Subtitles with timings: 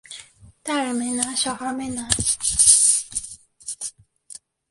[0.63, 2.09] 大人没拿小孩没拿